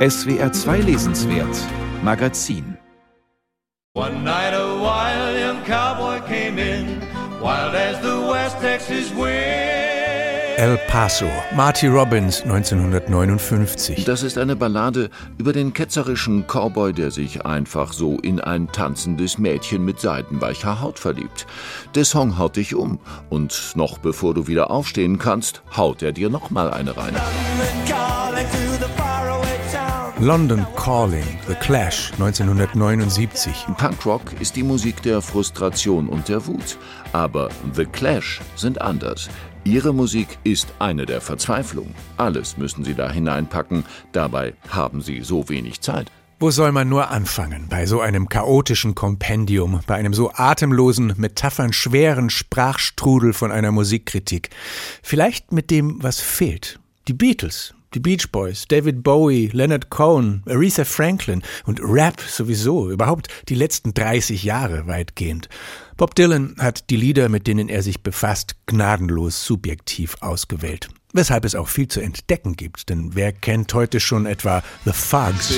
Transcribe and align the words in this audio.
SWR 0.00 0.50
2 0.50 0.80
Lesenswert 0.80 1.58
Magazin 2.02 2.78
One 3.92 4.24
night 4.24 4.54
a 4.54 4.80
wild 4.80 5.38
young 5.38 5.62
cowboy 5.66 6.26
came 6.26 6.58
in, 6.58 7.02
wild 7.38 7.74
as 7.74 8.00
the 8.00 8.18
West 8.32 8.58
Texas 8.62 9.14
wind. 9.14 9.90
El 10.56 10.78
Paso, 10.88 11.28
Marty 11.54 11.86
Robbins 11.86 12.42
1959. 12.44 14.06
Das 14.06 14.22
ist 14.22 14.38
eine 14.38 14.56
Ballade 14.56 15.10
über 15.36 15.52
den 15.52 15.74
ketzerischen 15.74 16.46
Cowboy, 16.46 16.94
der 16.94 17.10
sich 17.10 17.44
einfach 17.44 17.92
so 17.92 18.16
in 18.20 18.40
ein 18.40 18.68
tanzendes 18.72 19.36
Mädchen 19.36 19.84
mit 19.84 20.00
seidenweicher 20.00 20.80
Haut 20.80 20.98
verliebt. 20.98 21.46
Der 21.94 22.06
Song 22.06 22.38
haut 22.38 22.56
dich 22.56 22.74
um 22.74 23.00
und 23.28 23.72
noch 23.74 23.98
bevor 23.98 24.32
du 24.32 24.46
wieder 24.46 24.70
aufstehen 24.70 25.18
kannst, 25.18 25.62
haut 25.76 26.02
er 26.02 26.12
dir 26.12 26.30
noch 26.30 26.48
mal 26.48 26.70
eine 26.70 26.96
rein. 26.96 27.16
London 30.20 30.66
Calling, 30.76 31.24
The 31.48 31.54
Clash 31.54 32.12
1979. 32.12 33.64
Punkrock 33.78 34.20
ist 34.38 34.54
die 34.54 34.62
Musik 34.62 35.00
der 35.00 35.22
Frustration 35.22 36.10
und 36.10 36.28
der 36.28 36.46
Wut, 36.46 36.76
aber 37.14 37.48
The 37.74 37.86
Clash 37.86 38.42
sind 38.54 38.82
anders. 38.82 39.30
Ihre 39.64 39.94
Musik 39.94 40.36
ist 40.44 40.74
eine 40.78 41.06
der 41.06 41.22
Verzweiflung. 41.22 41.94
Alles 42.18 42.58
müssen 42.58 42.84
Sie 42.84 42.92
da 42.92 43.10
hineinpacken, 43.10 43.82
dabei 44.12 44.52
haben 44.68 45.00
Sie 45.00 45.22
so 45.22 45.48
wenig 45.48 45.80
Zeit. 45.80 46.12
Wo 46.38 46.50
soll 46.50 46.72
man 46.72 46.90
nur 46.90 47.08
anfangen? 47.08 47.68
Bei 47.70 47.86
so 47.86 48.00
einem 48.00 48.28
chaotischen 48.28 48.94
Kompendium, 48.94 49.80
bei 49.86 49.94
einem 49.94 50.12
so 50.12 50.32
atemlosen, 50.34 51.14
metaphernschweren 51.16 52.28
Sprachstrudel 52.28 53.32
von 53.32 53.52
einer 53.52 53.72
Musikkritik. 53.72 54.50
Vielleicht 55.02 55.50
mit 55.50 55.70
dem, 55.70 56.02
was 56.02 56.20
fehlt. 56.20 56.78
Die 57.08 57.14
Beatles, 57.14 57.74
die 57.94 58.00
Beach 58.00 58.30
Boys, 58.30 58.66
David 58.68 59.02
Bowie, 59.02 59.50
Leonard 59.52 59.90
Cohen, 59.90 60.42
Aretha 60.46 60.84
Franklin 60.84 61.42
und 61.66 61.80
Rap 61.82 62.20
sowieso, 62.20 62.90
überhaupt 62.90 63.28
die 63.48 63.54
letzten 63.54 63.94
30 63.94 64.44
Jahre 64.44 64.86
weitgehend. 64.86 65.48
Bob 65.96 66.14
Dylan 66.14 66.54
hat 66.58 66.88
die 66.90 66.96
Lieder, 66.96 67.28
mit 67.28 67.46
denen 67.46 67.68
er 67.68 67.82
sich 67.82 68.02
befasst, 68.02 68.56
gnadenlos 68.66 69.44
subjektiv 69.44 70.16
ausgewählt. 70.20 70.88
Weshalb 71.12 71.44
es 71.44 71.56
auch 71.56 71.68
viel 71.68 71.88
zu 71.88 72.00
entdecken 72.00 72.54
gibt, 72.54 72.88
denn 72.88 73.14
wer 73.14 73.32
kennt 73.32 73.74
heute 73.74 73.98
schon 73.98 74.26
etwa 74.26 74.62
The 74.84 74.92
Fugs? 74.92 75.52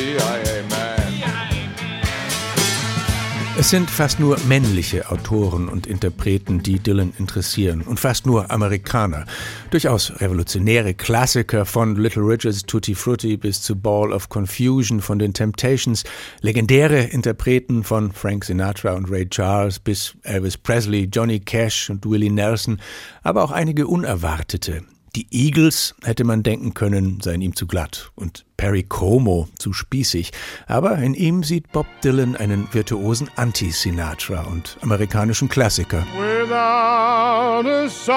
Es 3.54 3.68
sind 3.68 3.90
fast 3.90 4.18
nur 4.18 4.38
männliche 4.48 5.10
Autoren 5.10 5.68
und 5.68 5.86
Interpreten, 5.86 6.62
die 6.62 6.78
Dylan 6.78 7.12
interessieren. 7.18 7.82
Und 7.82 8.00
fast 8.00 8.24
nur 8.24 8.50
Amerikaner. 8.50 9.26
Durchaus 9.70 10.10
revolutionäre 10.22 10.94
Klassiker 10.94 11.66
von 11.66 11.96
Little 11.96 12.22
Richards 12.22 12.64
Tutti 12.64 12.94
Frutti 12.94 13.36
bis 13.36 13.60
zu 13.60 13.76
Ball 13.76 14.10
of 14.10 14.30
Confusion 14.30 15.02
von 15.02 15.18
den 15.18 15.34
Temptations, 15.34 16.02
legendäre 16.40 17.02
Interpreten 17.02 17.84
von 17.84 18.10
Frank 18.12 18.46
Sinatra 18.46 18.94
und 18.94 19.10
Ray 19.10 19.28
Charles 19.28 19.78
bis 19.78 20.14
Elvis 20.22 20.56
Presley, 20.56 21.10
Johnny 21.12 21.38
Cash 21.38 21.90
und 21.90 22.06
Willie 22.06 22.32
Nelson, 22.32 22.80
aber 23.22 23.44
auch 23.44 23.52
einige 23.52 23.86
unerwartete, 23.86 24.82
die 25.14 25.26
Eagles, 25.30 25.94
hätte 26.02 26.24
man 26.24 26.42
denken 26.42 26.74
können, 26.74 27.20
seien 27.20 27.42
ihm 27.42 27.54
zu 27.54 27.66
glatt 27.66 28.10
und 28.14 28.44
Perry 28.56 28.82
Como 28.82 29.48
zu 29.58 29.72
spießig, 29.72 30.32
aber 30.66 30.96
in 30.98 31.14
ihm 31.14 31.42
sieht 31.42 31.70
Bob 31.72 31.86
Dylan 32.02 32.36
einen 32.36 32.68
virtuosen 32.72 33.28
Anti-Sinatra 33.36 34.42
und 34.42 34.78
amerikanischen 34.80 35.48
Klassiker. 35.48 36.06
Without 36.18 37.68
a 37.68 37.88
song, 37.88 38.12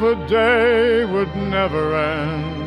the 0.00 0.14
day 0.28 1.04
would 1.04 1.34
never 1.36 1.94
end. 1.94 2.63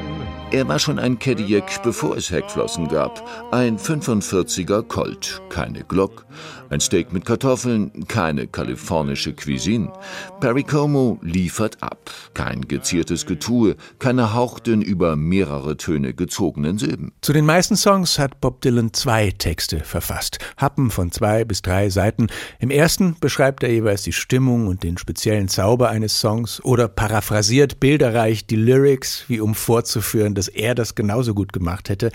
Er 0.49 0.65
war 0.65 0.79
schon 0.79 0.97
ein 0.97 1.19
Cadillac, 1.19 1.83
bevor 1.83 2.15
es 2.15 2.31
Heckflossen 2.31 2.87
gab. 2.87 3.21
Ein 3.51 3.77
45er 3.77 4.81
Colt, 4.81 5.41
keine 5.49 5.83
Glock. 5.83 6.25
Ein 6.69 6.79
Steak 6.79 7.11
mit 7.11 7.25
Kartoffeln, 7.25 8.07
keine 8.07 8.47
kalifornische 8.47 9.33
Cuisine. 9.33 9.91
Perry 10.39 10.63
Como 10.63 11.19
liefert 11.21 11.83
ab. 11.83 12.09
Kein 12.33 12.61
geziertes 12.61 13.25
Getue, 13.25 13.75
keine 13.99 14.33
hauchten 14.33 14.81
über 14.81 15.17
mehrere 15.17 15.75
Töne 15.75 16.13
gezogenen 16.13 16.77
Silben. 16.77 17.11
Zu 17.21 17.33
den 17.33 17.45
meisten 17.45 17.75
Songs 17.75 18.17
hat 18.17 18.39
Bob 18.39 18.61
Dylan 18.61 18.93
zwei 18.93 19.31
Texte 19.31 19.81
verfasst. 19.81 20.39
Happen 20.55 20.91
von 20.91 21.11
zwei 21.11 21.43
bis 21.43 21.61
drei 21.61 21.89
Seiten. 21.89 22.27
Im 22.59 22.69
ersten 22.69 23.17
beschreibt 23.19 23.63
er 23.63 23.71
jeweils 23.71 24.03
die 24.03 24.13
Stimmung 24.13 24.67
und 24.67 24.83
den 24.83 24.97
speziellen 24.97 25.49
Zauber 25.49 25.89
eines 25.89 26.21
Songs 26.21 26.63
oder 26.63 26.87
paraphrasiert 26.87 27.81
bilderreich 27.81 28.45
die 28.45 28.55
Lyrics, 28.55 29.25
wie 29.27 29.41
um 29.41 29.53
vorzuführen, 29.53 30.35
dass 30.37 30.47
er 30.47 30.75
das 30.75 30.95
genauso 30.95 31.33
gut 31.33 31.51
gemacht 31.51 31.89
hätte. 31.89 32.11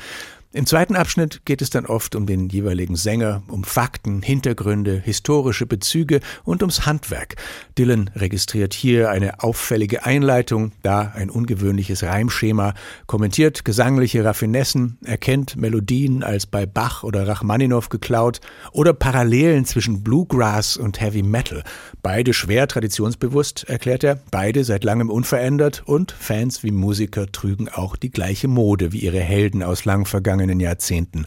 Im 0.55 0.67
zweiten 0.67 0.97
Abschnitt 0.97 1.47
geht 1.47 1.63
es 1.63 1.71
dann 1.71 1.87
oft 1.87 2.15
um 2.15 2.27
den 2.27 2.51
jeweiligen 2.51 2.95
Sänger, 2.95 3.43
um 3.49 3.65
Fakten, 3.65 4.21
Hintergründe, 4.21 5.01
historische 5.03 5.65
Bezüge 5.65 6.21
und 6.45 6.63
ums 6.63 6.85
Handwerk. 6.85 7.37
Dylan 7.79 8.11
registriert 8.15 8.75
hier 8.75 9.09
eine 9.11 9.43
auffällige 9.43 10.05
Einleitung, 10.05 10.73
da 10.83 11.11
ein 11.15 11.31
ungewöhnliches 11.31 12.03
Reimschema, 12.03 12.75
kommentiert 13.07 13.65
gesangliche 13.65 14.27
Raffinessen, 14.27 14.99
erkennt 15.03 15.57
Melodien 15.57 16.23
als 16.23 16.45
bei 16.45 16.67
Bach 16.67 17.03
oder 17.03 17.27
Rachmaninow 17.27 17.89
geklaut 17.89 18.43
oder 18.73 18.93
Parallelen 18.93 19.65
zwischen 19.65 20.03
Bluegrass 20.03 20.77
und 20.77 21.01
Heavy 21.01 21.23
Metal. 21.23 21.65
Beide 22.03 22.35
schwer 22.35 22.69
traditionsbewusst, 22.69 23.65
erklärt 23.71 24.05
er, 24.05 24.19
beide 24.31 24.65
seit 24.65 24.85
langem 24.85 25.09
unverändert 25.09 25.83
und 25.87 26.13
Fans 26.13 26.63
wie 26.63 26.73
Musiker 26.73 27.33
trügen 27.33 27.71
auch 27.71 27.97
die 27.97 28.11
gleiche 28.11 28.49
Mode 28.49 28.93
wie 28.93 28.99
ihre 28.99 29.21
Helden 29.21 29.63
aus 29.63 29.87
lang 29.87 30.05
vergangenen 30.05 30.42
vergangenen 30.43 30.61
Jahrzehnten. 30.61 31.27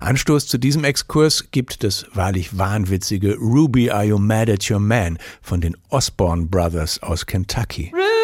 Anstoß 0.00 0.46
zu 0.46 0.58
diesem 0.58 0.84
Exkurs 0.84 1.50
gibt 1.50 1.84
das 1.84 2.06
wahrlich 2.12 2.58
wahnwitzige 2.58 3.36
Ruby 3.36 3.90
Are 3.90 4.04
You 4.04 4.18
Mad 4.18 4.52
at 4.52 4.70
Your 4.70 4.80
Man 4.80 5.18
von 5.40 5.60
den 5.60 5.76
Osborne 5.88 6.46
Brothers 6.46 7.02
aus 7.02 7.26
Kentucky. 7.26 7.92
Ruby, 7.92 8.15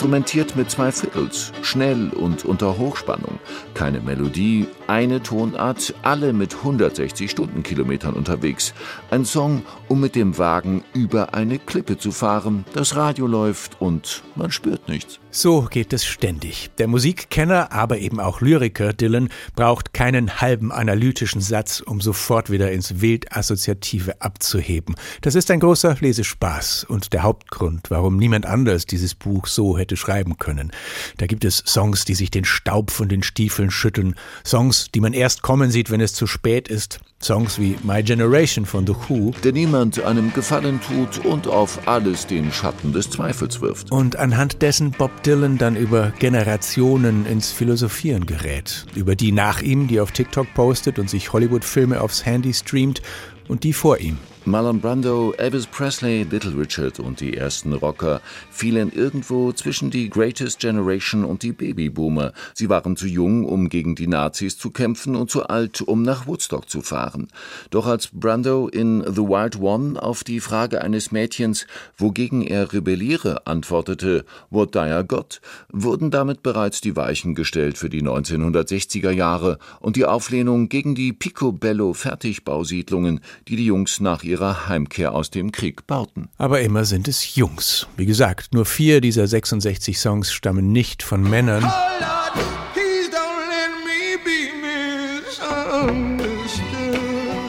Instrumentiert 0.00 0.56
mit 0.56 0.70
zwei 0.70 0.90
Viertels, 0.92 1.52
schnell 1.60 2.08
und 2.08 2.46
unter 2.46 2.78
Hochspannung. 2.78 3.38
Keine 3.74 4.00
Melodie, 4.00 4.66
eine 4.86 5.22
Tonart, 5.22 5.92
alle 6.00 6.32
mit 6.32 6.54
160 6.54 7.30
Stundenkilometern 7.30 8.14
unterwegs. 8.14 8.72
Ein 9.10 9.26
Song, 9.26 9.60
um 9.88 10.00
mit 10.00 10.14
dem 10.14 10.38
Wagen 10.38 10.84
über 10.94 11.34
eine 11.34 11.58
Klippe 11.58 11.98
zu 11.98 12.12
fahren. 12.12 12.64
Das 12.72 12.96
Radio 12.96 13.26
läuft 13.26 13.78
und 13.78 14.22
man 14.36 14.50
spürt 14.50 14.88
nichts. 14.88 15.20
So 15.30 15.68
geht 15.70 15.92
es 15.92 16.04
ständig. 16.04 16.70
Der 16.78 16.88
Musikkenner, 16.88 17.70
aber 17.70 17.98
eben 17.98 18.18
auch 18.18 18.40
Lyriker 18.40 18.92
Dylan 18.92 19.28
braucht 19.54 19.92
keinen 19.92 20.40
halben 20.40 20.72
analytischen 20.72 21.40
Satz, 21.40 21.80
um 21.80 22.00
sofort 22.00 22.50
wieder 22.50 22.72
ins 22.72 23.00
Wild-Assoziative 23.00 24.20
abzuheben. 24.22 24.96
Das 25.20 25.36
ist 25.36 25.50
ein 25.50 25.60
großer 25.60 25.96
Lesespaß 26.00 26.84
und 26.84 27.12
der 27.12 27.22
Hauptgrund, 27.22 27.90
warum 27.90 28.16
niemand 28.16 28.46
anders 28.46 28.86
dieses 28.86 29.14
Buch 29.14 29.46
so 29.46 29.78
hätte 29.78 29.89
schreiben 29.96 30.38
können. 30.38 30.72
Da 31.16 31.26
gibt 31.26 31.44
es 31.44 31.62
Songs, 31.66 32.04
die 32.04 32.14
sich 32.14 32.30
den 32.30 32.44
Staub 32.44 32.90
von 32.90 33.08
den 33.08 33.22
Stiefeln 33.22 33.70
schütteln, 33.70 34.14
Songs, 34.46 34.90
die 34.94 35.00
man 35.00 35.12
erst 35.12 35.42
kommen 35.42 35.70
sieht, 35.70 35.90
wenn 35.90 36.00
es 36.00 36.14
zu 36.14 36.26
spät 36.26 36.68
ist, 36.68 37.00
Songs 37.22 37.58
wie 37.58 37.76
My 37.82 38.02
Generation 38.02 38.64
von 38.64 38.86
The 38.86 38.94
Who, 38.94 39.32
der 39.44 39.52
niemand 39.52 40.02
einem 40.02 40.32
Gefallen 40.32 40.80
tut 40.80 41.24
und 41.24 41.46
auf 41.46 41.86
alles 41.86 42.26
den 42.26 42.50
Schatten 42.50 42.92
des 42.92 43.10
Zweifels 43.10 43.60
wirft. 43.60 43.92
Und 43.92 44.16
anhand 44.16 44.62
dessen 44.62 44.90
Bob 44.92 45.22
Dylan 45.22 45.58
dann 45.58 45.76
über 45.76 46.12
Generationen 46.18 47.26
ins 47.26 47.52
Philosophieren 47.52 48.24
gerät, 48.24 48.86
über 48.94 49.16
die 49.16 49.32
nach 49.32 49.60
ihm, 49.60 49.86
die 49.86 50.00
auf 50.00 50.12
TikTok 50.12 50.52
postet 50.54 50.98
und 50.98 51.10
sich 51.10 51.32
Hollywood-Filme 51.32 52.00
aufs 52.00 52.24
Handy 52.24 52.54
streamt 52.54 53.02
und 53.48 53.64
die 53.64 53.74
vor 53.74 53.98
ihm. 53.98 54.16
Marlon 54.46 54.80
Brando, 54.80 55.32
Elvis 55.36 55.66
Presley, 55.66 56.22
Little 56.22 56.56
Richard 56.56 56.98
und 56.98 57.20
die 57.20 57.36
ersten 57.36 57.74
Rocker 57.74 58.22
fielen 58.50 58.90
irgendwo 58.90 59.52
zwischen 59.52 59.90
die 59.90 60.08
Greatest 60.08 60.60
Generation 60.60 61.26
und 61.26 61.42
die 61.42 61.52
Babyboomer. 61.52 62.32
Sie 62.54 62.70
waren 62.70 62.96
zu 62.96 63.06
jung, 63.06 63.44
um 63.44 63.68
gegen 63.68 63.96
die 63.96 64.06
Nazis 64.06 64.56
zu 64.56 64.70
kämpfen 64.70 65.14
und 65.14 65.30
zu 65.30 65.46
alt, 65.46 65.82
um 65.82 66.02
nach 66.02 66.26
Woodstock 66.26 66.70
zu 66.70 66.80
fahren. 66.80 67.28
Doch 67.68 67.86
als 67.86 68.08
Brando 68.08 68.66
in 68.68 69.04
The 69.06 69.20
Wild 69.20 69.60
One 69.60 70.02
auf 70.02 70.24
die 70.24 70.40
Frage 70.40 70.80
eines 70.80 71.12
Mädchens, 71.12 71.66
wogegen 71.98 72.40
er 72.40 72.72
rebelliere, 72.72 73.46
antwortete 73.46 74.24
What 74.48 74.74
Dire 74.74 75.04
Got, 75.04 75.42
wurden 75.70 76.10
damit 76.10 76.42
bereits 76.42 76.80
die 76.80 76.96
Weichen 76.96 77.34
gestellt 77.34 77.76
für 77.76 77.90
die 77.90 78.02
1960er 78.02 79.10
Jahre 79.10 79.58
und 79.80 79.96
die 79.96 80.06
Auflehnung 80.06 80.70
gegen 80.70 80.94
die 80.94 81.12
Picobello 81.12 81.92
Fertigbausiedlungen, 81.92 83.20
die 83.46 83.56
die 83.56 83.66
Jungs 83.66 84.00
nach 84.00 84.24
ihrer 84.30 84.68
Heimkehr 84.68 85.12
aus 85.12 85.30
dem 85.30 85.52
Krieg 85.52 85.86
bauten. 85.86 86.28
Aber 86.38 86.60
immer 86.60 86.84
sind 86.84 87.08
es 87.08 87.34
Jungs. 87.34 87.86
Wie 87.96 88.06
gesagt, 88.06 88.54
nur 88.54 88.64
vier 88.64 89.00
dieser 89.00 89.26
66 89.26 89.98
Songs 89.98 90.32
stammen 90.32 90.72
nicht 90.72 91.02
von 91.02 91.28
Männern. 91.28 91.70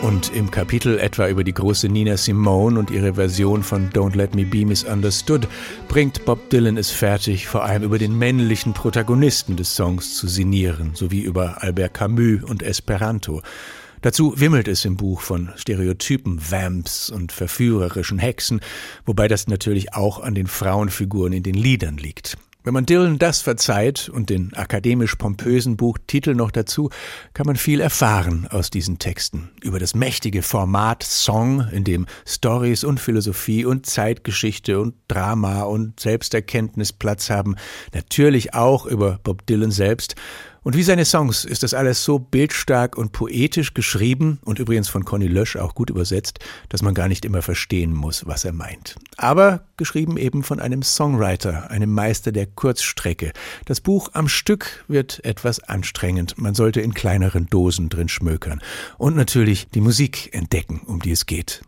Und 0.01 0.35
im 0.35 0.51
Kapitel 0.51 0.99
etwa 0.99 1.27
über 1.27 1.43
die 1.43 1.53
große 1.53 1.87
Nina 1.87 2.17
Simone 2.17 2.79
und 2.79 2.91
ihre 2.91 3.13
Version 3.13 3.63
von 3.63 3.89
Don't 3.91 4.15
Let 4.15 4.35
Me 4.35 4.45
Be 4.45 4.65
Misunderstood 4.65 5.47
bringt 5.87 6.25
Bob 6.25 6.49
Dylan 6.49 6.77
es 6.77 6.89
fertig, 6.89 7.47
vor 7.47 7.63
allem 7.63 7.83
über 7.83 7.97
den 7.97 8.17
männlichen 8.17 8.73
Protagonisten 8.73 9.55
des 9.55 9.75
Songs 9.75 10.15
zu 10.15 10.27
sinnieren, 10.27 10.91
sowie 10.95 11.21
über 11.21 11.61
Albert 11.61 11.93
Camus 11.93 12.43
und 12.43 12.63
Esperanto. 12.63 13.41
Dazu 14.01 14.33
wimmelt 14.37 14.67
es 14.67 14.83
im 14.85 14.97
Buch 14.97 15.21
von 15.21 15.51
Stereotypen, 15.55 16.39
Vamps 16.49 17.09
und 17.09 17.31
verführerischen 17.31 18.17
Hexen, 18.17 18.59
wobei 19.05 19.27
das 19.27 19.47
natürlich 19.47 19.93
auch 19.93 20.19
an 20.19 20.33
den 20.33 20.47
Frauenfiguren 20.47 21.33
in 21.33 21.43
den 21.43 21.55
Liedern 21.55 21.97
liegt. 21.97 22.37
Wenn 22.63 22.75
man 22.75 22.85
Dylan 22.85 23.17
das 23.17 23.41
verzeiht 23.41 24.07
und 24.07 24.29
den 24.29 24.53
akademisch 24.53 25.15
pompösen 25.15 25.77
Buchtitel 25.77 26.35
noch 26.35 26.51
dazu, 26.51 26.91
kann 27.33 27.47
man 27.47 27.55
viel 27.55 27.79
erfahren 27.79 28.47
aus 28.51 28.69
diesen 28.69 28.99
Texten 28.99 29.49
über 29.63 29.79
das 29.79 29.95
mächtige 29.95 30.43
Format 30.43 31.01
Song, 31.01 31.67
in 31.71 31.83
dem 31.83 32.05
Stories 32.23 32.83
und 32.83 32.99
Philosophie 32.99 33.65
und 33.65 33.87
Zeitgeschichte 33.87 34.79
und 34.79 34.93
Drama 35.07 35.63
und 35.63 35.99
Selbsterkenntnis 35.99 36.93
Platz 36.93 37.31
haben, 37.31 37.55
natürlich 37.95 38.53
auch 38.53 38.85
über 38.85 39.19
Bob 39.23 39.47
Dylan 39.47 39.71
selbst 39.71 40.13
und 40.63 40.75
wie 40.75 40.83
seine 40.83 41.05
Songs 41.05 41.43
ist 41.43 41.63
das 41.63 41.73
alles 41.73 42.03
so 42.03 42.19
bildstark 42.19 42.95
und 42.95 43.13
poetisch 43.13 43.73
geschrieben 43.73 44.39
und 44.45 44.59
übrigens 44.59 44.89
von 44.89 45.05
Conny 45.05 45.25
Lösch 45.25 45.55
auch 45.55 45.73
gut 45.73 45.89
übersetzt, 45.89 46.39
dass 46.69 46.83
man 46.83 46.93
gar 46.93 47.07
nicht 47.07 47.25
immer 47.25 47.41
verstehen 47.41 47.93
muss, 47.93 48.27
was 48.27 48.45
er 48.45 48.53
meint. 48.53 48.95
Aber 49.17 49.65
geschrieben 49.77 50.17
eben 50.17 50.43
von 50.43 50.59
einem 50.59 50.83
Songwriter, 50.83 51.71
einem 51.71 51.91
Meister 51.91 52.31
der 52.31 52.45
Kurzstrecke. 52.45 53.31
Das 53.65 53.81
Buch 53.81 54.09
am 54.13 54.27
Stück 54.27 54.85
wird 54.87 55.25
etwas 55.25 55.61
anstrengend. 55.61 56.37
Man 56.37 56.53
sollte 56.53 56.81
in 56.81 56.93
kleineren 56.93 57.47
Dosen 57.47 57.89
drin 57.89 58.07
schmökern. 58.07 58.61
Und 58.99 59.15
natürlich 59.15 59.67
die 59.69 59.81
Musik 59.81 60.29
entdecken, 60.33 60.81
um 60.85 60.99
die 60.99 61.11
es 61.11 61.25
geht. 61.25 61.63